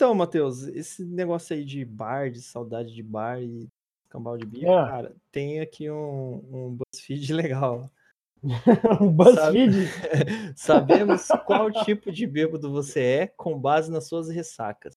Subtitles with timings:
[0.00, 3.68] Então, Matheus, esse negócio aí de bar, de saudade de bar e
[4.08, 4.88] cambal de bico, É.
[4.88, 7.90] cara, tem aqui um, um BuzzFeed legal.
[8.98, 9.74] um BuzzFeed?
[10.56, 14.94] Sabemos qual tipo de bêbado você é com base nas suas ressacas.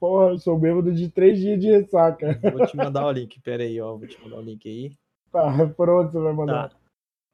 [0.00, 2.40] Porra, eu sou bêbado de três dias de ressaca.
[2.50, 4.96] Vou te mandar o link, pera aí, ó, vou te mandar o link aí.
[5.30, 6.70] Tá, por onde você vai mandar?
[6.70, 6.76] Tá,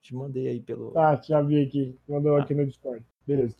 [0.03, 0.91] te mandei aí pelo...
[0.91, 1.97] Tá, já vi aqui.
[2.09, 2.43] Mandou Tá.
[2.43, 3.05] aqui no Discord.
[3.25, 3.55] Beleza.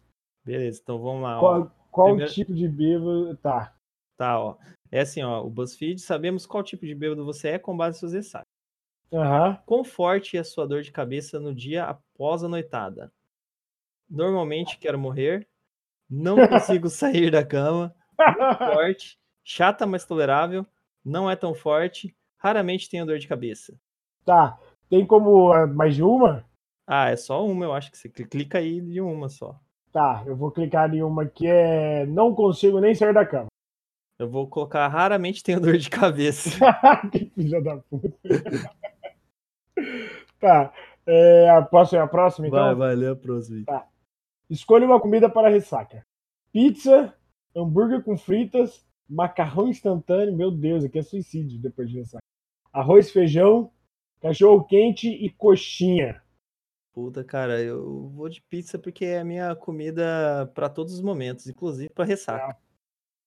[0.45, 1.41] Beleza, então vamos lá, ó.
[1.41, 3.37] Qual, qual primeiro- tipo de bêbado.
[3.39, 3.75] Tá.
[4.17, 4.57] Tá, ó.
[4.93, 8.01] É assim, ó, o BuzzFeed, sabemos qual tipo de bêbado você é com base nas
[8.01, 8.47] suas ressacas.
[9.13, 9.59] Aham.
[9.67, 13.13] Quão forte é a sua dor de cabeça no dia após a noitada?
[14.09, 15.49] Normalmente quero morrer,
[16.09, 17.95] não consigo sair da cama,
[18.59, 20.67] forte, chata mas tolerável,
[21.05, 23.79] não é tão forte, raramente tenho dor de cabeça.
[24.25, 24.59] Tá.
[24.89, 26.45] Tem como ah, mais de uma?
[26.87, 29.59] Ah, é só uma, eu acho que você cli- clica aí de uma só.
[29.93, 32.07] Tá, eu vou clicar em uma que é.
[32.07, 33.49] Não consigo nem sair da cama.
[34.19, 36.51] Eu vou colocar raramente tenho dor de cabeça.
[37.11, 38.15] que filha da puta.
[40.39, 40.73] tá.
[41.07, 42.59] É, posso ir a próxima, então?
[42.59, 43.65] Vai, vai, lê a próxima.
[43.67, 43.81] aí.
[44.49, 46.05] Escolha uma comida para ressaca:
[46.53, 47.13] pizza,
[47.57, 50.37] hambúrguer com fritas, macarrão instantâneo.
[50.37, 52.23] Meu Deus, aqui é suicídio depois de ressaca.
[52.73, 53.73] Arroz, feijão,
[54.21, 56.23] cachorro quente e coxinha.
[56.93, 61.47] Puta, cara, eu vou de pizza porque é a minha comida pra todos os momentos,
[61.47, 62.57] inclusive pra ressaca.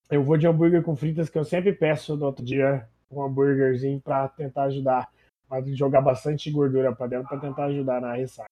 [0.09, 4.01] Eu vou de hambúrguer com fritas, que eu sempre peço no outro dia um hambúrguerzinho
[4.01, 5.09] para tentar ajudar.
[5.47, 8.49] Pra jogar bastante gordura para dentro para tentar ajudar na ressaca.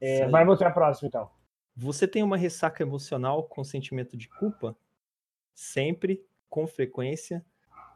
[0.00, 1.30] É, vai você a próxima, então.
[1.76, 4.76] Você tem uma ressaca emocional com sentimento de culpa?
[5.54, 7.44] Sempre, com frequência.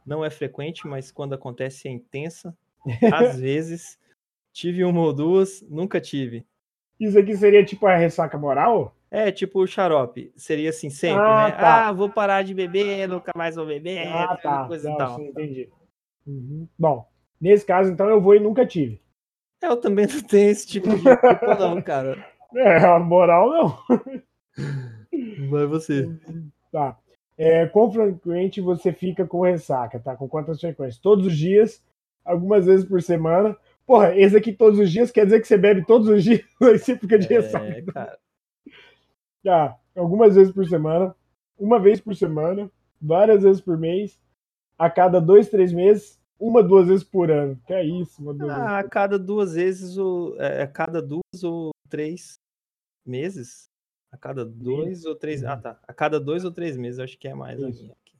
[0.07, 2.57] Não é frequente, mas quando acontece é intensa.
[3.13, 3.99] Às vezes.
[4.59, 6.45] Tive uma ou duas, nunca tive.
[6.99, 8.93] Isso aqui seria tipo a ressaca moral?
[9.09, 10.33] É, tipo o xarope.
[10.35, 11.53] Seria assim sempre, Ah, né?
[11.53, 11.87] tá.
[11.87, 14.65] Ah, vou parar de beber, nunca mais vou beber, ah, tá.
[14.67, 15.15] coisa e Não, tal.
[15.15, 15.69] sim, entendi.
[16.27, 16.67] Uhum.
[16.77, 17.07] Bom,
[17.41, 19.01] nesse caso, então, eu vou e nunca tive.
[19.63, 22.27] Eu também não tenho esse tipo de culpa, não, cara.
[22.57, 23.79] É, a moral não.
[25.51, 26.09] Vai você.
[26.73, 26.99] Tá.
[27.37, 30.17] É, quão frequente você fica com ressaca, tá?
[30.17, 31.01] Com quantas frequências?
[31.01, 31.81] Todos os dias,
[32.25, 33.57] algumas vezes por semana.
[33.89, 36.79] Porra, esse aqui todos os dias quer dizer que você bebe todos os dias, aí
[36.79, 37.65] você fica de ressaca.
[37.65, 38.19] É, cara.
[39.43, 41.17] Tá, algumas vezes por semana,
[41.59, 44.21] uma vez por semana, várias vezes por mês,
[44.79, 47.59] a cada dois, três meses, uma, duas vezes por ano.
[47.67, 48.51] Que é isso, uma, duas.
[48.51, 52.39] Ah, a cada duas vezes, ou, é, a cada duas ou três
[53.07, 53.71] meses?
[54.13, 55.43] A cada dois ou três.
[55.43, 55.81] Ah, tá.
[55.89, 57.81] A cada dois ou três meses, acho que é mais a Isso.
[57.85, 57.95] minha.
[57.95, 58.15] aqui.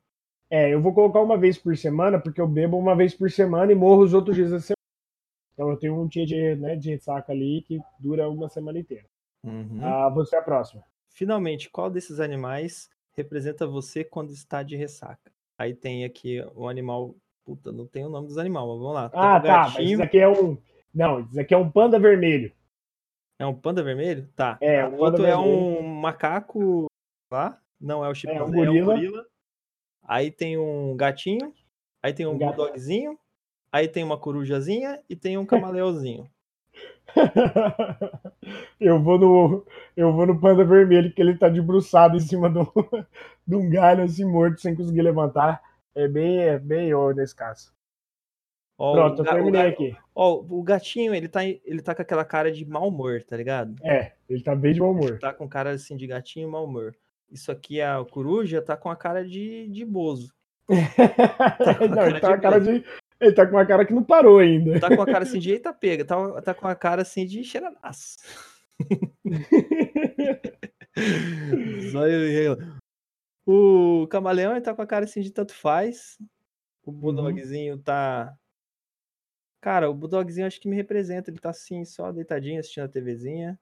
[0.49, 3.71] É, eu vou colocar uma vez por semana, porque eu bebo uma vez por semana
[3.71, 4.78] e morro os outros dias da semana.
[5.59, 9.05] Então eu tenho um dia de, né, de ressaca ali que dura uma semana inteira.
[9.45, 9.81] Uhum.
[9.83, 10.85] Ah, você é a próxima.
[11.11, 15.33] Finalmente, qual desses animais representa você quando está de ressaca?
[15.59, 17.17] Aí tem aqui o animal.
[17.45, 19.09] Puta, não tem o nome dos animais, mas vamos lá.
[19.09, 19.73] Tem Ah, um tá.
[19.75, 20.57] Mas isso aqui é um.
[20.95, 22.53] Não, isso aqui é um panda vermelho.
[23.37, 24.29] É um panda vermelho?
[24.37, 24.59] Tá.
[24.61, 25.81] É, o um outro é vermelho.
[25.81, 26.87] um macaco
[27.33, 27.61] lá.
[27.81, 28.95] Não é o chimpanzé, é um gorila.
[28.95, 29.27] gorila.
[30.05, 31.53] Aí tem um gatinho.
[32.01, 33.19] Aí tem um Um bulldogzinho.
[33.71, 36.29] Aí tem uma corujazinha e tem um camaleãozinho.
[38.81, 39.67] eu vou no.
[39.97, 42.71] Eu vou no panda vermelho, que ele tá debruçado em cima do,
[43.47, 45.63] de um galho assim morto, sem conseguir levantar.
[45.95, 47.73] É bem, é bem eu nesse caso.
[48.79, 49.97] Ó, Pronto, eu o terminei aqui.
[50.15, 53.75] Ó, o gatinho, ele tá, ele tá com aquela cara de mau humor, tá ligado?
[53.83, 55.19] É, ele tá bem de bom humor.
[55.19, 56.95] Tá com cara assim de gatinho e mau humor.
[57.31, 60.33] Isso aqui, a coruja, tá com a cara de, de bozo.
[60.67, 62.85] com não, ele tá com a cara de.
[63.21, 64.79] Ele tá com uma cara que não parou ainda.
[64.79, 66.05] Tá com a cara assim de eita pega.
[66.05, 67.43] Tá, tá com a cara assim de
[72.49, 72.57] ó.
[73.47, 76.17] O camaleão ele tá com a cara assim de tanto faz.
[76.85, 78.33] O bulldogzinho tá.
[79.61, 81.31] Cara, o bulldogzinho acho que me representa.
[81.31, 83.59] Ele tá assim, só deitadinho assistindo a TVzinha.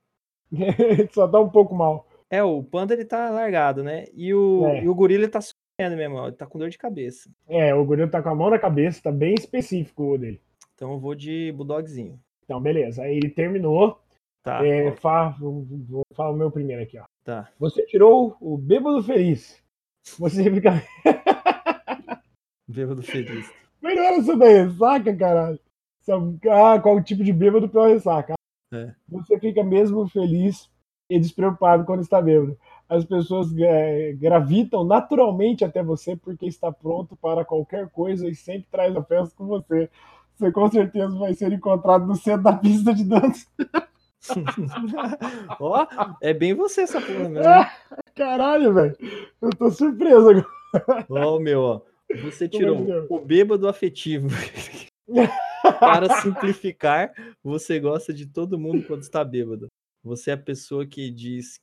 [1.12, 2.06] Só tá um pouco mal.
[2.30, 4.04] É, o panda ele tá largado, né?
[4.14, 4.84] E o, É.
[4.84, 5.40] e o gorila ele tá
[5.78, 6.26] sofrendo mesmo, ó.
[6.28, 7.30] Ele tá com dor de cabeça.
[7.48, 10.40] É, o gorila tá com a mão na cabeça, tá bem específico o dele.
[10.74, 12.18] Então eu vou de bulldogzinho.
[12.44, 13.02] Então, beleza.
[13.02, 14.00] Aí ele terminou.
[14.42, 17.04] Tá, É, ó, fa- vou, falar o meu primeiro aqui, ó.
[17.24, 17.48] tá.
[17.58, 19.60] Você tirou o bêbado feliz.
[20.18, 20.70] Você fica.
[22.68, 23.52] Bêbado feliz.
[23.80, 25.60] Mas não era sobre a ressaca, caralho.
[26.50, 28.34] Ah, qual tipo de bêbado pela ressaca?
[28.72, 28.94] É.
[29.08, 30.70] Você fica mesmo feliz
[31.10, 32.56] e despreocupado quando está bêbado.
[32.88, 38.68] As pessoas eh, gravitam naturalmente até você porque está pronto para qualquer coisa e sempre
[38.70, 39.90] traz a festa com você.
[40.36, 43.46] Você com certeza vai ser encontrado no centro da pista de dança.
[45.60, 45.86] Ó,
[46.20, 47.48] é bem você essa porra mesmo.
[47.48, 47.70] Ah,
[48.14, 48.96] caralho, velho.
[49.40, 50.46] Eu tô surpreso agora.
[51.08, 51.80] Ó, meu, ó.
[52.22, 53.06] Você tirou é é?
[53.08, 54.28] o bêbado afetivo.
[55.80, 57.12] Para simplificar,
[57.42, 59.66] você gosta de todo mundo quando está bêbado.
[60.04, 61.54] Você é a pessoa que diz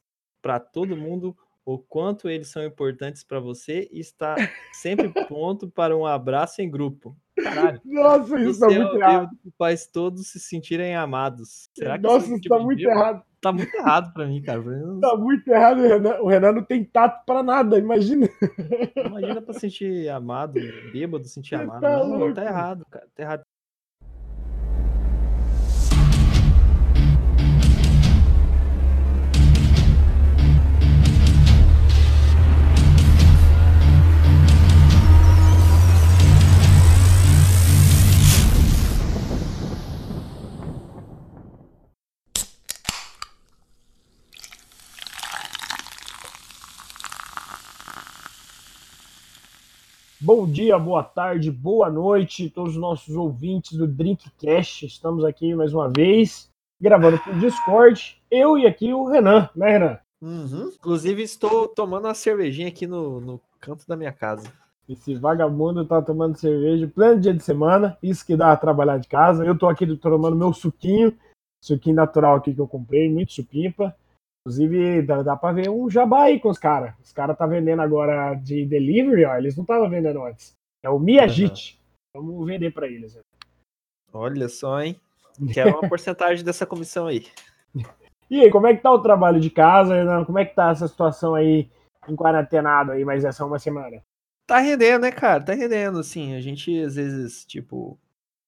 [0.44, 1.36] para todo mundo
[1.66, 4.36] o quanto eles são importantes para você e está
[4.74, 7.16] sempre pronto para um abraço em grupo.
[7.42, 7.80] Caralho.
[7.86, 9.30] Nossa, isso Você tá é muito errado.
[9.58, 11.70] faz todos se sentirem amados.
[11.74, 13.24] Será que Nossa, isso tipo tá de muito errado.
[13.42, 14.62] Tá muito errado pra mim, cara.
[14.62, 16.16] Pra mim, não- Tá muito errado, o Renan.
[16.20, 18.28] O Renan não tem tato pra nada, imagina.
[18.96, 20.54] Imagina pra sentir amado,
[20.92, 21.82] bêbado sentir Você amado.
[21.82, 22.34] tá não, louco.
[22.36, 23.08] tá errado, cara.
[23.16, 23.44] Tá errado.
[50.26, 54.86] Bom dia, boa tarde, boa noite, todos os nossos ouvintes do Drinkcast.
[54.86, 56.50] Estamos aqui mais uma vez,
[56.80, 58.22] gravando pro Discord.
[58.32, 60.00] Eu e aqui o Renan, né, Renan?
[60.22, 60.72] Uhum.
[60.80, 64.48] Inclusive, estou tomando uma cervejinha aqui no, no canto da minha casa.
[64.88, 69.10] Esse vagabundo tá tomando cerveja pleno dia de semana, isso que dá a trabalhar de
[69.10, 69.44] casa.
[69.44, 71.14] Eu tô aqui tomando meu suquinho,
[71.62, 73.94] suquinho natural aqui que eu comprei, muito supimpa.
[74.46, 76.94] Inclusive, dá, dá pra ver um jabá aí com os caras.
[77.02, 79.38] Os caras tá vendendo agora de delivery, ó.
[79.38, 80.54] Eles não estavam vendendo antes.
[80.84, 81.80] É o Miyagit.
[82.14, 83.16] Vamos vender pra eles.
[83.16, 83.22] né?
[84.12, 85.00] Olha só, hein?
[85.54, 87.26] Quero uma porcentagem dessa comissão aí.
[88.30, 90.26] E aí, como é que tá o trabalho de casa, Renan?
[90.26, 91.70] Como é que tá essa situação aí
[92.08, 94.04] em quarentenado aí, mas essa uma semana?
[94.46, 95.42] Tá rendendo, né, cara?
[95.44, 96.36] Tá rendendo, assim.
[96.36, 97.98] A gente, às vezes, tipo,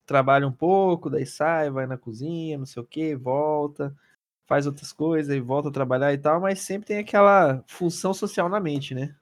[0.06, 3.96] trabalha um pouco, daí sai, vai na cozinha, não sei o que, volta,
[4.48, 8.48] faz outras coisas e volta a trabalhar e tal, mas sempre tem aquela função social
[8.48, 9.14] na mente, né?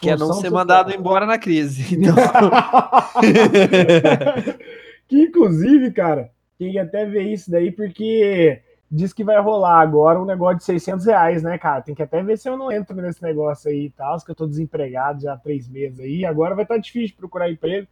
[0.00, 0.58] Que é não Função ser social.
[0.60, 1.96] mandado embora na crise.
[1.96, 2.14] Então,
[5.08, 8.60] que inclusive, cara, tem que até ver isso daí, porque
[8.90, 11.82] diz que vai rolar agora um negócio de 600 reais, né, cara?
[11.82, 14.34] Tem que até ver se eu não entro nesse negócio aí e tal, que eu
[14.34, 16.24] tô desempregado já há três meses aí.
[16.24, 17.86] Agora vai estar difícil procurar emprego.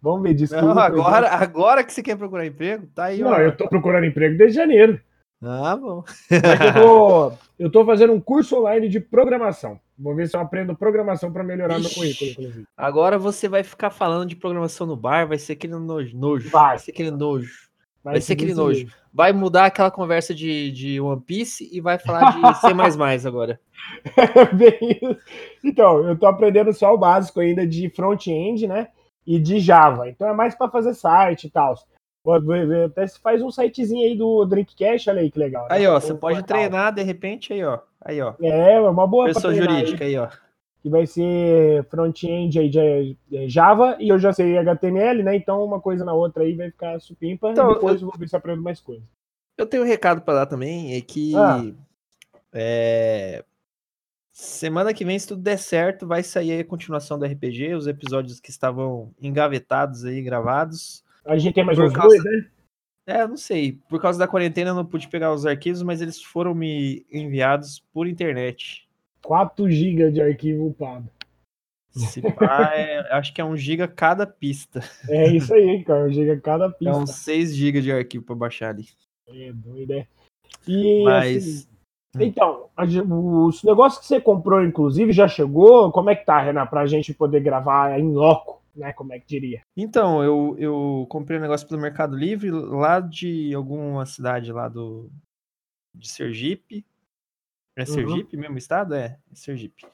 [0.00, 0.54] Vamos ver disso.
[0.54, 3.38] não, agora, agora que você quer procurar emprego, tá aí, Não, ó.
[3.40, 5.00] eu tô procurando emprego desde janeiro.
[5.42, 6.02] Ah, bom.
[6.30, 9.80] Mas eu tô fazendo um curso online de programação.
[9.98, 12.66] Vou ver se eu aprendo programação para melhorar meu currículo, inclusive.
[12.76, 16.16] Agora você vai ficar falando de programação no bar, vai ser aquele nojo.
[16.16, 16.50] nojo.
[16.50, 16.78] Vai.
[16.78, 17.68] ser aquele nojo.
[18.02, 18.86] Vai, Vai ser aquele nojo.
[19.12, 22.40] Vai mudar aquela conversa de, de One Piece e vai falar de
[23.20, 23.60] C agora.
[24.54, 25.16] Bem isso.
[25.64, 28.88] Então, eu tô aprendendo só o básico ainda de front-end, né?
[29.26, 30.08] E de Java.
[30.08, 31.74] Então é mais para fazer site e tal.
[32.28, 35.62] Pode ver- Até se faz um sitezinho aí do Drinkcast, olha aí que legal.
[35.62, 35.68] né?
[35.76, 37.78] Aí, ó, você pode treinar de repente aí, ó.
[38.02, 38.34] Aí, ó.
[38.42, 40.28] É, é uma boa Pessoa treinar aí, jurídica aí, ó.
[40.82, 43.16] que vai ser front-end aí de
[43.48, 45.36] Java e eu já sei HTML, né?
[45.36, 48.28] Então uma coisa na outra aí vai ficar supimpa Então, e depois eu vou ver
[48.28, 49.02] se aprendo mais coisas.
[49.56, 51.64] Eu tenho um recado pra dar também, é que Ah.
[52.52, 53.42] é,
[54.32, 57.86] semana que vem, se tudo der certo, vai sair aí a continuação do RPG, os
[57.86, 61.02] episódios que estavam engavetados aí, gravados.
[61.28, 62.50] A gente tem mais Por uns causa- dois, né?
[63.06, 63.78] É, eu não sei.
[63.88, 67.80] Por causa da quarentena eu não pude pegar os arquivos, mas eles foram me enviados
[67.92, 68.88] por internet.
[69.22, 71.08] 4 GB de arquivo upado.
[71.90, 74.80] Se pá, é- acho que é um giga cada pista.
[75.08, 76.10] É isso aí, cara.
[76.12, 76.96] Chega cada É pista.
[76.96, 78.86] uns 6 GB de arquivo pra baixar ali.
[79.26, 80.06] É doido, é.
[80.66, 81.68] E, Mas.
[82.16, 85.90] assim, então, a gen- os negócios que você comprou, inclusive, já chegou?
[85.92, 88.92] Como é que tá, Renan, pra gente poder gravar em loco, né?
[88.92, 89.62] Como é que diria?
[89.76, 95.10] Então, eu, eu comprei um negócio pelo Mercado Livre lá de alguma cidade lá do
[95.94, 96.86] de Sergipe.
[97.76, 98.94] É Sergipe mesmo o estado?
[98.94, 99.84] É, é Sergipe.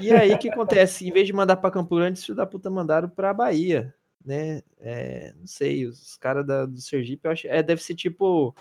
[0.00, 1.06] E aí, o que acontece?
[1.06, 4.62] Em vez de mandar para Campo Grande, os filhos da puta mandaram para Bahia, né?
[4.80, 8.54] É, não sei, os caras do Sergipe, eu acho, é, deve ser tipo,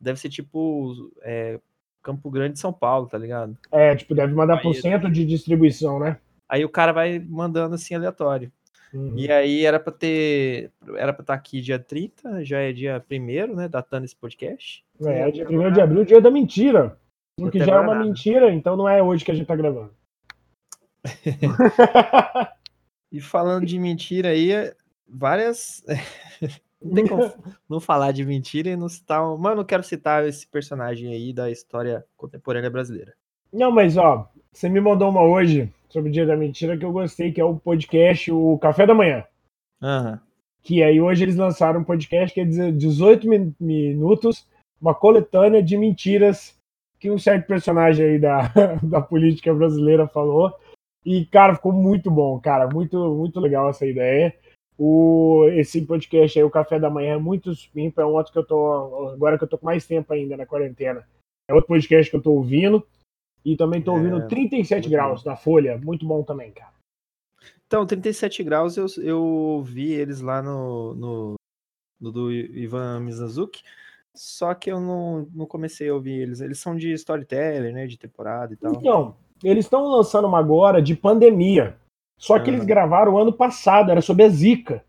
[0.00, 1.58] deve ser tipo é,
[2.02, 3.56] Campo Grande, São Paulo, tá ligado?
[3.72, 6.18] É, tipo, deve mandar Aí, por centro de distribuição, né?
[6.48, 8.50] Aí o cara vai mandando assim aleatório.
[8.92, 9.12] Uhum.
[9.16, 10.72] E aí era pra ter.
[10.96, 13.68] Era pra estar aqui dia 30, já é dia 1 né?
[13.68, 14.82] Datando esse podcast.
[15.04, 16.98] É, dia 1 de abril, dia da mentira.
[17.38, 18.04] O que já é uma nada.
[18.06, 19.92] mentira, então não é hoje que a gente tá gravando.
[23.10, 24.50] E falando de mentira aí,
[25.08, 25.82] várias.
[26.82, 27.22] não tem como
[27.68, 29.22] não falar de mentira e não citar.
[29.26, 33.14] um- Mano, eu quero citar esse personagem aí da história contemporânea brasileira.
[33.52, 36.92] Não, mas ó, você me mandou uma hoje sobre o dia da mentira que eu
[36.92, 39.24] gostei, que é o podcast O Café da Manhã.
[39.82, 40.20] Aham.
[40.62, 44.46] Que aí hoje eles lançaram um podcast que é 18 min- minutos,
[44.80, 46.56] uma coletânea de mentiras
[47.00, 48.52] que um certo personagem aí da,
[48.82, 50.52] da política brasileira falou.
[51.06, 52.68] E, cara, ficou muito bom, cara.
[52.68, 54.34] Muito, muito legal essa ideia.
[54.76, 58.02] O, esse podcast aí, o Café da Manhã, é muito supimpa.
[58.02, 59.08] É um outro que eu tô.
[59.14, 61.06] Agora que eu tô com mais tempo ainda na quarentena.
[61.48, 62.84] É outro podcast que eu tô ouvindo.
[63.48, 65.80] E também tô ouvindo É, 37 muito graus na Folha.
[65.82, 66.74] Muito bom também, cara.
[67.66, 71.34] Então, 37 graus eu, eu vi eles lá no, no,
[71.98, 73.62] no do Ivan Mizanzuki,
[74.14, 76.42] só que eu não, não comecei a ouvir eles.
[76.42, 77.86] Eles são de storyteller, né?
[77.86, 78.72] De temporada e tal.
[78.74, 81.78] Então, eles estão lançando uma agora de pandemia.
[82.18, 82.68] Só que eles Aham.
[82.68, 84.84] gravaram ano passado, era sobre a Zika.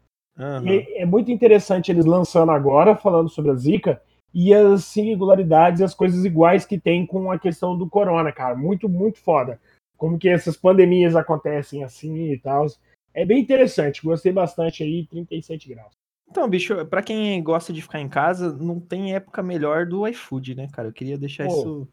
[0.66, 4.02] E é muito interessante eles lançando agora, falando sobre a Zika,
[4.34, 8.56] e as singularidades, as coisas iguais que tem com a questão do corona, cara.
[8.56, 9.60] Muito, muito foda.
[9.98, 12.68] Como que essas pandemias acontecem assim e tal.
[13.14, 15.92] É bem interessante, gostei bastante aí, 37 graus.
[16.30, 20.56] Então, bicho, pra quem gosta de ficar em casa, não tem época melhor do iFood,
[20.56, 20.88] né, cara?
[20.88, 21.54] Eu queria deixar Pô.
[21.54, 21.88] isso.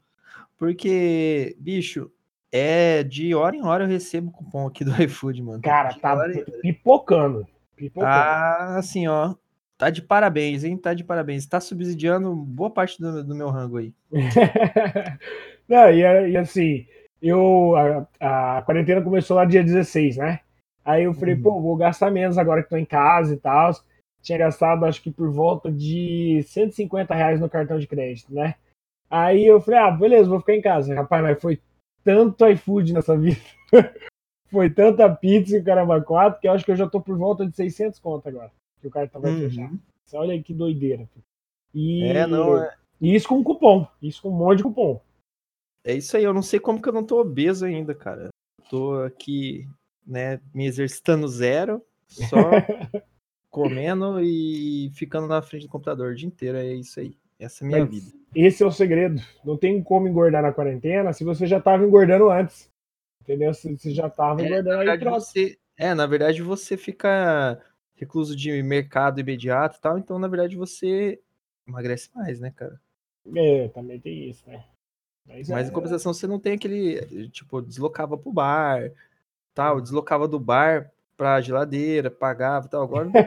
[0.59, 2.11] Porque, bicho,
[2.53, 5.63] é de hora em hora eu recebo cupom aqui do iFood, mano.
[5.63, 7.47] Cara, De tá hora pipocando.
[7.75, 8.13] Pipocando.
[8.13, 9.35] Ah, assim, ó.
[9.79, 10.77] Tá de parabéns, hein?
[10.77, 11.47] Tá de parabéns.
[11.47, 13.93] Tá subsidiando boa parte do, do meu rango aí.
[15.69, 16.87] Não, e, e assim,
[17.21, 20.41] eu a, a quarentena começou lá dia 16, né?
[20.85, 21.43] Aí eu falei, Uhum.
[21.43, 23.73] pô, vou gastar menos agora que tô em casa e tal.
[24.23, 28.55] Tinha gastado, acho que por volta de 150 reais no cartão de crédito, né?
[29.11, 30.95] Aí eu falei, ah, beleza, vou ficar em casa.
[30.95, 31.61] Rapaz, mas foi
[32.03, 33.41] tanto iFood nessa vida.
[34.51, 37.47] foi tanta pizza e caramba 4 que eu acho que eu já tô por volta
[37.47, 38.51] de 600 conto agora.
[38.87, 39.69] Que o cartão vai fechar.
[39.71, 39.79] Uhum.
[40.05, 41.07] Você olha aí que doideira.
[41.13, 41.25] filho.
[41.75, 43.87] E, É, não, é, e isso com cupom.
[44.01, 45.01] Isso com um monte de cupom.
[45.85, 46.23] é isso aí.
[46.23, 48.29] Eu não sei como que eu não tô obeso ainda, cara.
[48.71, 49.67] Tô aqui,
[50.07, 52.37] né, me exercitando zero, só
[53.51, 56.59] comendo e ficando na frente do computador o dia inteiro.
[56.59, 57.17] É isso aí.
[57.39, 58.17] Essa é a minha Mas vida.
[58.35, 59.21] Esse é o segredo.
[59.45, 62.71] Não tem como engordar na quarentena se você já estava engordando antes.
[63.23, 63.53] Entendeu?
[63.53, 67.61] Se você já estava É, engordando aí, você, é, na verdade, você fica
[67.97, 71.21] recluso de mercado imediato e tal, então, na verdade, você
[71.67, 72.81] emagrece mais, né, cara?
[73.35, 74.65] É, também tem isso, né?
[75.27, 78.93] Mas, Mas é, em compensação, você não tem aquele, tipo, deslocava pro bar,
[79.53, 82.83] tal, deslocava do bar pra geladeira, pagava e tal.
[82.83, 83.23] Agora não tem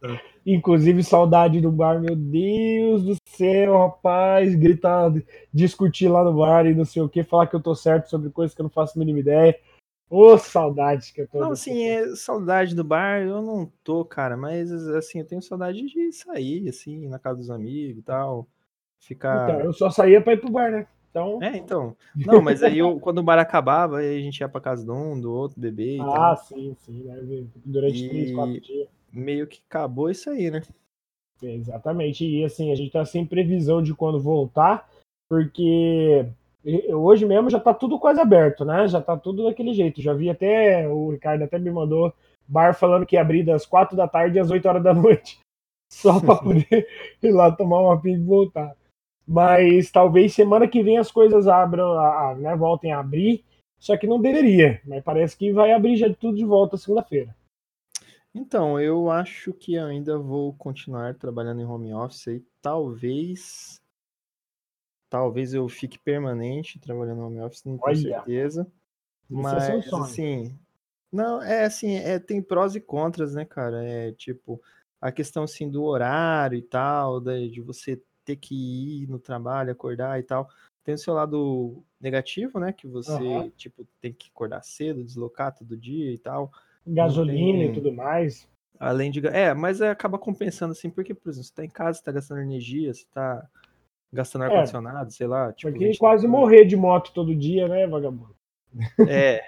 [0.46, 4.54] Inclusive, saudade do bar, meu Deus do céu, rapaz.
[4.54, 5.12] Gritar,
[5.52, 8.30] discutir lá no bar e não sei o que, falar que eu tô certo sobre
[8.30, 9.58] coisas que eu não faço a mínima ideia.
[10.10, 11.40] Ô, saudade que eu tô.
[11.40, 15.82] Não, assim, é saudade do bar, eu não tô, cara, mas assim, eu tenho saudade
[15.86, 18.48] de sair, assim, na casa dos amigos e tal.
[19.00, 19.50] Ficar.
[19.50, 20.86] Então, eu só saía pra ir pro bar, né?
[21.10, 21.96] Então, É, então.
[22.16, 24.90] Não, mas aí eu, quando o bar acabava, aí a gente ia pra casa de
[24.90, 26.36] um, do outro, beber e ah, tal.
[26.36, 27.16] sim, sim, né?
[27.64, 28.88] Durante E- três, quatro dias.
[29.12, 30.62] Meio que acabou isso aí, né?
[31.42, 32.24] Exatamente.
[32.24, 34.88] E assim, a gente tá sem previsão de quando voltar,
[35.28, 36.26] porque
[36.92, 38.86] hoje mesmo já tá tudo quase aberto, né?
[38.88, 40.02] Já tá tudo daquele jeito.
[40.02, 42.12] Já vi até, o Ricardo até me mandou
[42.46, 45.38] bar falando que ia abrir das quatro da tarde às 8 horas da noite.
[45.90, 46.86] Só pra poder
[47.22, 48.76] ir lá tomar uma pinga e voltar.
[49.26, 53.44] Mas talvez semana que vem as coisas abram, a- a- né, voltem a abrir,
[53.78, 54.80] só que não deveria.
[54.86, 57.34] Mas parece que vai abrir já tudo de volta segunda-feira.
[58.34, 62.42] Então, eu acho que ainda vou continuar trabalhando em home office aí.
[62.62, 63.76] Talvez.
[65.08, 68.62] Talvez eu fique permanente trabalhando em home office, não tenho Olha, certeza.
[69.30, 70.02] Esse é Mas, sonho.
[70.02, 70.58] assim.
[71.10, 73.82] Não, é assim, é, tem prós e contras, né, cara?
[73.82, 74.60] É tipo,
[75.00, 78.54] a questão assim do horário e tal, da- de você ter que
[79.04, 80.48] ir no trabalho, acordar e tal.
[80.84, 82.72] Tem o seu lado negativo, né?
[82.72, 83.50] Que você, Aham.
[83.56, 86.52] tipo, tem que acordar cedo, deslocar todo dia e tal.
[86.86, 88.46] Gasolina tem- e tudo mais.
[88.78, 89.26] Além de.
[89.26, 92.12] É, mas é, acaba compensando, assim, porque, por exemplo, você tá em casa, você tá
[92.12, 93.48] gastando energia, você tá
[94.12, 94.46] gastando É.
[94.48, 95.52] ar-condicionado, sei lá.
[95.52, 98.36] Tipo, Porque quase morrer de moto todo dia, né, vagabundo?
[99.08, 99.42] É.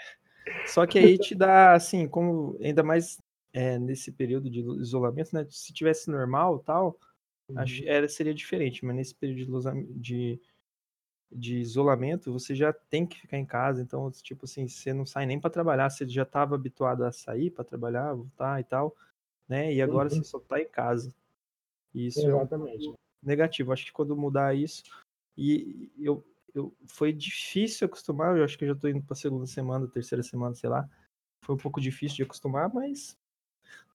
[0.67, 3.19] Só que aí te dá, assim, como ainda mais
[3.53, 5.47] é, nesse período de isolamento, né?
[5.51, 6.99] Se tivesse normal tal,
[7.57, 9.61] acho, era, seria diferente, mas nesse período
[9.97, 10.41] de,
[11.31, 15.27] de, isolamento, você já tem que ficar em casa, então, tipo assim, você não sai
[15.27, 18.95] nem para trabalhar, você já estava habituado a sair para trabalhar, voltar e tal,
[19.49, 19.73] né?
[19.73, 20.15] E agora Uhum.
[20.17, 21.13] você só tá em casa.
[21.95, 22.95] Isso é um Exatamente.
[23.23, 23.73] Negativo.
[23.73, 24.83] Acho que quando mudar isso,
[25.37, 26.25] e eu,
[26.55, 28.37] eu foi difícil acostumar.
[28.37, 30.89] Eu acho que eu já tô indo para segunda semana, terceira semana, sei lá.
[31.45, 33.17] Foi um pouco difícil de acostumar, mas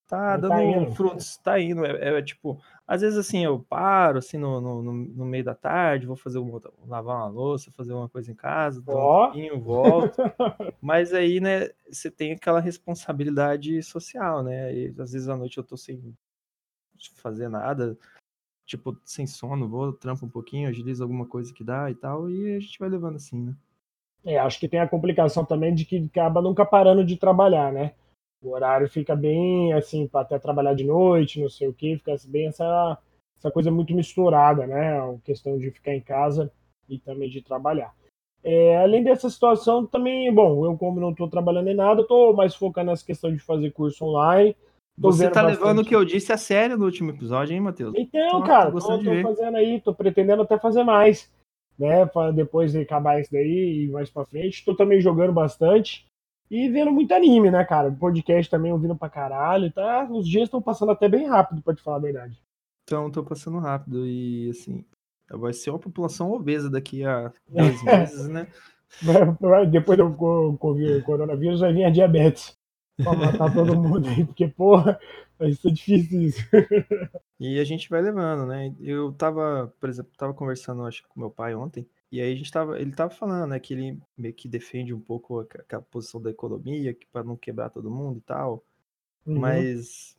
[0.08, 0.91] tá Mas dando tá indo.
[0.96, 1.86] frutos, tá indo.
[1.86, 6.08] É, é, tipo, às vezes assim eu paro assim no, no, no- meio da tarde,
[6.08, 10.17] vou fazer uma, lavar uma louça, fazer uma coisa em casa, dou um tempinho, volto.
[10.82, 14.74] Mas aí, né, você tem aquela responsabilidade social, né?
[14.74, 16.15] E às vezes à noite eu tô sem
[17.15, 17.98] fazer nada,
[18.65, 22.55] tipo, sem sono, vou, trampo um pouquinho, agilizo alguma coisa que dá e tal, e
[22.55, 23.55] a gente vai levando assim, né?
[24.24, 27.93] É, acho que tem a complicação também de que acaba nunca parando de trabalhar, né?
[28.41, 32.15] O horário fica bem assim, para até trabalhar de noite, não sei o que, fica
[32.27, 32.98] bem essa,
[33.38, 35.00] essa coisa muito misturada, né?
[35.00, 36.51] A questão de ficar em casa
[36.89, 37.93] e também de trabalhar.
[38.43, 42.55] É, além dessa situação, também, bom, eu como não estou trabalhando em nada, estou mais
[42.55, 44.55] focando nessa questão de fazer curso online.
[44.98, 45.60] Você tá bastante...
[45.60, 47.94] levando o que eu disse a sério no último episódio, hein, Matheus?
[47.98, 51.30] Então, tô, cara, tô, tô, tô fazendo aí, tô pretendendo até fazer mais,
[51.78, 52.06] né?
[52.06, 54.64] Para depois de acabar isso daí e mais para frente.
[54.64, 56.06] Tô também jogando bastante
[56.50, 57.92] e vendo muito anime, né, cara?
[57.92, 60.08] Podcast também ouvindo pra caralho, tá?
[60.10, 62.42] Os dias estão passando até bem rápido, pra te falar a verdade.
[62.84, 64.86] Então, tô passando rápido e, assim,
[65.30, 68.48] vai ser uma população obesa daqui a dois meses, né?
[69.72, 70.58] Depois do
[71.04, 72.56] coronavírus vai vir a diabetes
[72.98, 75.00] pra matar todo mundo aí, porque, porra,
[75.38, 76.42] vai ser difícil isso.
[77.40, 78.74] E a gente vai levando, né?
[78.80, 82.52] Eu tava, por exemplo, tava conversando, acho com meu pai ontem, e aí a gente
[82.52, 86.30] tava, ele tava falando, né, que ele meio que defende um pouco aquela posição da
[86.30, 88.64] economia, para não quebrar todo mundo e tal.
[89.25, 89.40] Uhum.
[89.40, 90.16] Mas,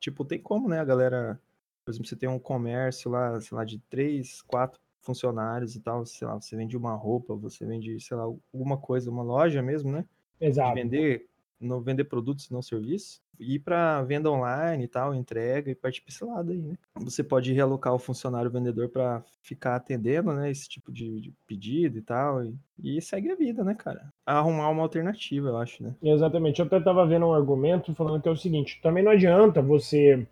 [0.00, 1.40] tipo, tem como, né, a galera,
[1.84, 6.04] por exemplo, você tem um comércio lá, sei lá, de três, quatro funcionários e tal,
[6.04, 9.92] sei lá, você vende uma roupa, você vende, sei lá, alguma coisa, uma loja mesmo,
[9.92, 10.04] né?
[10.40, 10.74] Exato.
[10.74, 11.28] De vender
[11.60, 16.12] não vender produtos, não serviços, ir para venda online e tal, entrega e partir para
[16.12, 16.74] esse lado aí, né?
[17.00, 21.98] Você pode realocar o funcionário vendedor para ficar atendendo, né, esse tipo de, de pedido
[21.98, 24.08] e tal, e, e, segue a vida, né, cara?
[24.26, 25.94] Arrumar uma alternativa, eu acho, né?
[26.02, 26.60] Exatamente.
[26.60, 30.26] Eu até tava vendo um argumento falando que é o seguinte, também não adianta você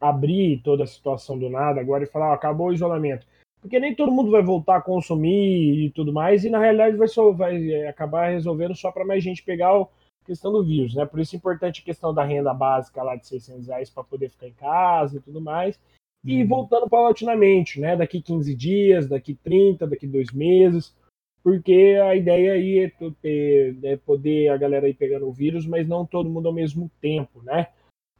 [0.00, 3.26] abrir toda a situação do nada agora e falar, ah, acabou o isolamento.
[3.60, 7.08] Porque nem todo mundo vai voltar a consumir e tudo mais, e na realidade vai,
[7.08, 9.90] só, vai é, acabar resolvendo só para mais gente pegar o
[10.24, 11.04] questão do vírus, né?
[11.04, 14.28] Por isso é importante a questão da renda básica lá de 600 reais para poder
[14.28, 15.78] ficar em casa e tudo mais.
[16.24, 16.48] E uhum.
[16.48, 17.96] voltando paulatinamente, né?
[17.96, 20.94] Daqui 15 dias, daqui 30, daqui dois meses,
[21.42, 25.88] porque a ideia aí é, ter, é poder a galera ir pegando o vírus, mas
[25.88, 27.68] não todo mundo ao mesmo tempo, né?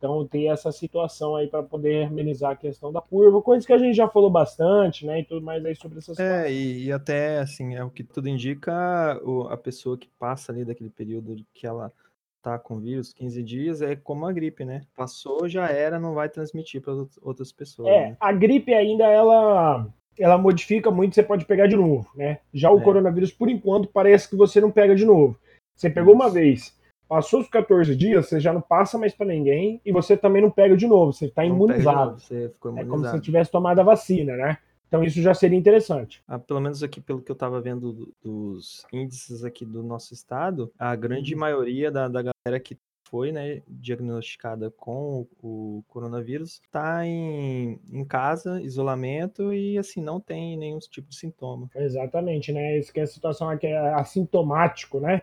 [0.01, 3.77] Então ter essa situação aí para poder amenizar a questão da curva, coisa que a
[3.77, 5.21] gente já falou bastante, né?
[5.21, 6.37] E tudo mais aí sobre essa situação.
[6.37, 10.51] É, e, e até assim, é o que tudo indica, o, a pessoa que passa
[10.51, 11.93] ali daquele período que ela
[12.41, 14.81] tá com vírus, 15 dias, é como a gripe, né?
[14.97, 17.89] Passou, já era, não vai transmitir para outras pessoas.
[17.89, 18.17] É, né?
[18.19, 19.87] a gripe ainda ela
[20.19, 22.39] ela modifica muito, você pode pegar de novo, né?
[22.55, 22.83] Já o é.
[22.83, 25.39] coronavírus, por enquanto, parece que você não pega de novo.
[25.77, 26.75] Você pegou uma vez,
[27.11, 30.49] Passou os 14 dias, você já não passa mais para ninguém e você também não
[30.49, 32.21] pega de novo, você está imunizado.
[32.21, 32.79] Você imunizado.
[32.79, 34.59] É como se você tivesse tomado a vacina, né?
[34.87, 36.23] Então isso já seria interessante.
[36.29, 40.73] Ah, pelo menos aqui pelo que eu estava vendo dos índices aqui do nosso estado,
[40.79, 41.41] a grande uhum.
[41.41, 48.63] maioria da, da galera que foi né, diagnosticada com o coronavírus está em, em casa,
[48.63, 51.69] isolamento e assim não tem nenhum tipo de sintoma.
[51.75, 52.79] Exatamente, né?
[52.79, 55.23] Isso que é a situação aqui é assintomático, né?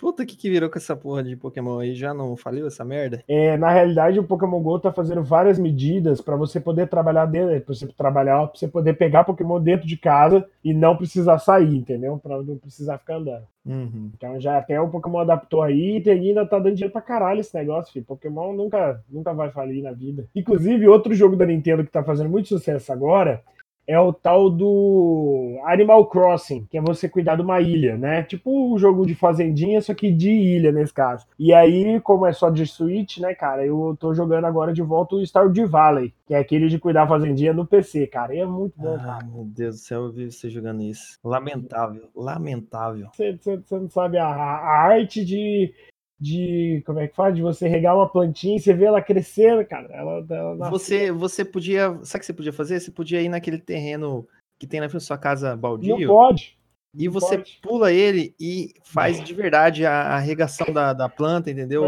[0.00, 1.94] Puta que que virou com essa porra de Pokémon aí?
[1.94, 3.22] Já não faliu essa merda?
[3.28, 7.60] É, na realidade, o Pokémon GO tá fazendo várias medidas para você poder trabalhar dentro,
[7.60, 11.76] pra você trabalhar, pra você poder pegar Pokémon dentro de casa e não precisar sair,
[11.76, 12.18] entendeu?
[12.18, 13.44] Pra não precisar ficar andando.
[13.66, 14.10] Uhum.
[14.16, 17.54] Então já até o Pokémon adaptou aí e ainda tá dando dinheiro pra caralho esse
[17.54, 18.06] negócio, filho.
[18.06, 20.24] Pokémon nunca, nunca vai falir na vida.
[20.34, 23.42] Inclusive, outro jogo da Nintendo que tá fazendo muito sucesso agora
[23.90, 28.22] é o tal do Animal Crossing, que é você cuidar de uma ilha, né?
[28.22, 31.26] Tipo o jogo de fazendinha, só que de ilha nesse caso.
[31.36, 35.16] E aí, como é só de Switch, né, cara, eu tô jogando agora de volta
[35.16, 38.32] o Stardew Valley, que é aquele de cuidar fazendinha no PC, cara.
[38.32, 39.26] E é muito bom, ah, cara.
[39.26, 41.18] Meu Deus do céu, eu vi você jogando isso.
[41.24, 43.08] Lamentável, lamentável.
[43.12, 45.74] Você, você, você não sabe a, a arte de
[46.20, 47.34] de como é que faz?
[47.34, 49.88] De você regar uma plantinha e você vê ela crescendo, cara.
[49.92, 51.98] Ela, ela você, você podia.
[52.02, 52.78] Sabe o que você podia fazer?
[52.78, 54.28] Você podia ir naquele terreno
[54.58, 55.98] que tem na sua casa baldio.
[55.98, 56.58] Não pode.
[56.94, 57.58] E você pode.
[57.62, 61.84] pula ele e faz de verdade a, regação da, da planta, entendeu?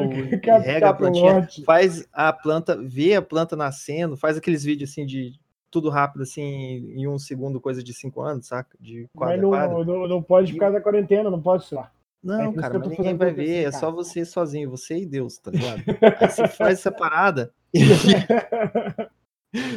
[0.62, 5.38] rega a plantinha, faz a planta, vê a planta nascendo, faz aqueles vídeos assim de
[5.73, 8.77] tudo rápido, assim, em um segundo, coisa de cinco anos, saca?
[8.79, 11.90] De quadra, Mas não, não, não, pode ficar da quarentena, não pode, sei lá.
[12.23, 15.51] Não, é cara, mas ninguém vai ver, é só você sozinho, você e Deus, tá
[15.51, 15.83] ligado?
[16.21, 17.53] Aí você faz essa parada.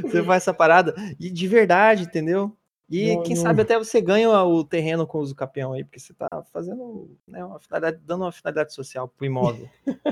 [0.04, 2.56] você faz essa parada e de verdade, entendeu?
[2.90, 6.14] E quem sabe até você ganha o terreno com o uso capião aí, porque você
[6.14, 9.68] tá fazendo né, uma finalidade, dando uma finalidade social pro imóvel.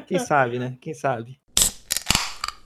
[0.07, 0.75] quem sabe, né?
[0.81, 1.39] Quem sabe?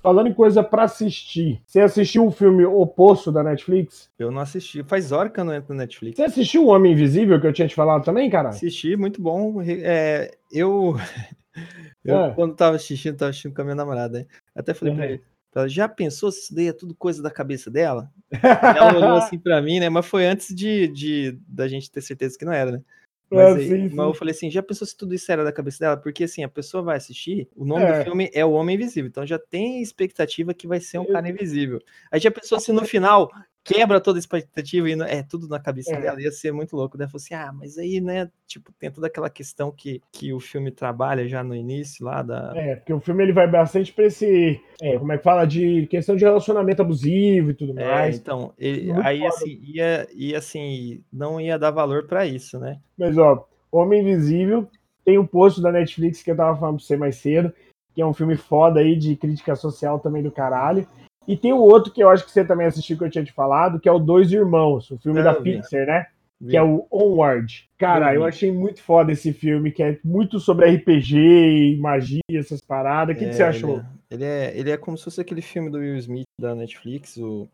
[0.01, 4.09] Falando em coisa para assistir, você assistiu o filme Oposto da Netflix?
[4.17, 4.83] Eu não assisti.
[4.83, 6.17] Faz hora que eu não entro na Netflix.
[6.17, 8.49] Você assistiu O Homem Invisível, que eu tinha te falado também, cara?
[8.49, 9.61] Assisti, muito bom.
[9.61, 10.95] É, eu,
[12.05, 12.33] eu é.
[12.33, 14.19] quando tava assistindo, tava assistindo com a minha namorada.
[14.19, 14.27] Hein?
[14.55, 14.97] Até falei uhum.
[14.97, 15.21] pra ele,
[15.57, 18.11] ela já pensou se isso daí é tudo coisa da cabeça dela?
[18.31, 19.89] ela olhou assim pra mim, né?
[19.89, 22.81] Mas foi antes de, de da gente ter certeza que não era, né?
[23.29, 24.01] Mas, Ah, aí- sim, mas sim.
[24.01, 25.97] eu falei assim, já pensou se tudo isso era da cabeça dela?
[25.97, 27.99] Porque assim, a pessoa vai assistir, o nome É.
[27.99, 31.27] do filme é O Homem Invisível, então já tem expectativa que vai ser um cara
[31.29, 31.79] invisível.
[32.11, 33.29] Aí já pensou se no final
[33.67, 35.99] quebra toda a expectativa e não- é tudo na cabeça É.
[36.01, 36.97] dela, ia ser muito louco.
[36.97, 40.39] Daí falou assim, ah, mas aí, né, tipo, tem toda aquela questão que, que o
[40.39, 42.53] filme trabalha já no início lá da...
[42.55, 44.61] É, porque o filme ele vai bastante pra esse.
[44.81, 45.45] é, como é que fala?
[45.45, 48.15] De questão de relacionamento abusivo e tudo É, mais.
[48.17, 49.29] então, ele- aí foda.
[49.35, 52.79] assim, ia, ia assim, não ia dar valor pra isso, né?
[52.97, 54.67] Mas, ó, Homem Invisível
[55.03, 57.53] tem um post da Netflix que eu tava falando pra você mais cedo,
[57.93, 60.87] que é um filme foda aí de crítica social também do caralho.
[61.27, 63.33] E tem o outro que eu acho que você também assistiu, que eu tinha te
[63.33, 65.57] falado, que é o Dois Irmãos, o filme Ah, da vi.
[65.57, 66.07] Pixar, né?
[66.39, 66.51] Vi.
[66.51, 67.67] Que é o Onward.
[67.77, 72.21] Cara, Eu eu achei muito foda esse filme, que é muito sobre RPG e magia,
[72.31, 73.15] essas paradas.
[73.15, 73.77] O que, que você É, achou?
[73.77, 76.55] Ele é, ele é, ele é como se fosse aquele filme do Will Smith da
[76.55, 77.47] Netflix, o,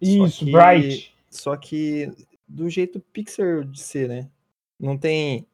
[0.00, 1.14] Isso, que- Bright.
[1.30, 2.10] só que
[2.48, 4.28] do jeito Pixar de ser, né?
[4.80, 5.46] Não tem,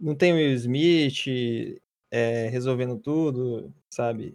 [0.00, 1.78] não tem o Will Smith
[2.10, 4.34] é, resolvendo tudo, sabe?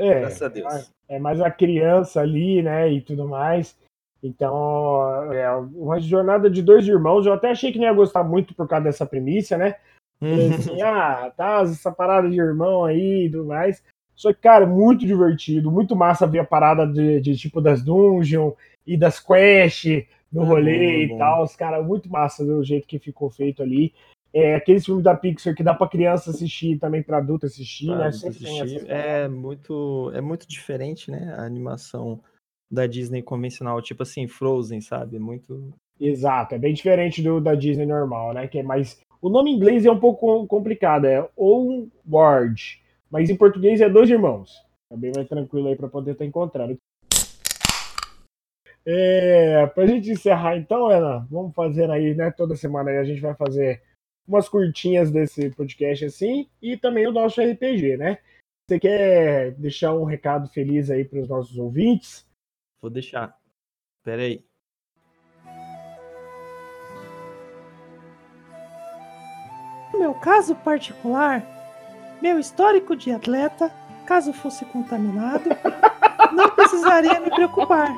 [0.00, 0.92] É, Graças a Deus.
[1.08, 3.76] é mais a criança ali, né, e tudo mais.
[4.22, 7.24] Então, é uma jornada de dois irmãos.
[7.24, 9.76] Eu até achei que não ia gostar muito por causa dessa premissa, né?
[10.20, 13.82] Falei assim, ah, tá, essa parada de irmão aí e tudo mais.
[14.14, 18.52] Só que, cara, muito divertido, muito massa ver a parada de, de, tipo das dungeon
[18.86, 19.86] e das quest
[20.30, 21.42] no É rolê é e tal.
[21.42, 23.94] Os cara, muito massa do jeito que ficou feito ali.
[24.32, 27.86] É, aqueles filmes da Pixar que dá pra criança assistir e também pra adulto assistir,
[27.86, 28.06] Pra né?
[28.06, 28.88] assistir.
[28.88, 31.34] É muito, é muito diferente, né?
[31.36, 32.20] A animação
[32.70, 35.18] da Disney convencional, tipo assim, Frozen, sabe?
[35.18, 35.72] Muito.
[35.98, 38.46] Exato, é bem diferente do da Disney normal, né?
[38.46, 39.00] Que é mais.
[39.20, 44.08] O nome em inglês é um pouco complicado, é Onward, mas em português é Dois
[44.08, 44.64] Irmãos.
[44.92, 46.78] É bem mais tranquilo aí para poder estar encontrando.
[48.86, 52.30] É, pra gente encerrar então, Ana, vamos fazer aí, né?
[52.30, 53.82] Toda semana aí a gente vai fazer
[54.30, 58.18] umas curtinhas desse podcast assim e também o nosso RPG, né?
[58.66, 62.24] Você quer deixar um recado feliz aí para os nossos ouvintes?
[62.80, 63.36] Vou deixar.
[64.04, 64.44] Pera aí.
[69.92, 71.44] No meu caso particular,
[72.22, 73.68] meu histórico de atleta,
[74.06, 75.50] caso fosse contaminado,
[76.32, 77.92] não precisaria me preocupar.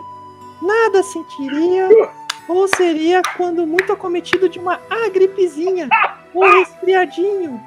[0.62, 1.88] Nada sentiria
[2.48, 5.88] ou seria quando muito acometido de uma agripezinha
[6.35, 7.61] ou resfriadinho.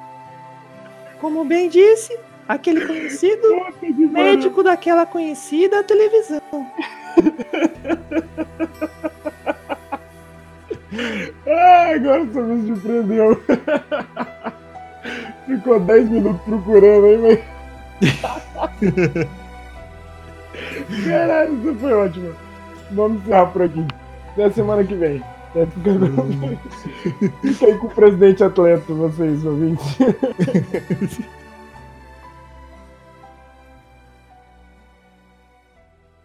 [1.19, 3.47] Como bem disse, aquele conhecido
[4.11, 6.41] médico daquela conhecida televisão.
[11.47, 13.41] Ah, agora você me surpreendeu.
[15.45, 17.39] Ficou 10 minutos procurando aí, mas.
[21.05, 22.35] Caralho, isso foi ótimo.
[22.91, 23.85] Vamos encerrar por aqui.
[24.35, 25.23] Até semana que vem.
[25.71, 25.91] Fica...
[27.41, 29.97] Fica aí com o presidente atleta, vocês ouvintes.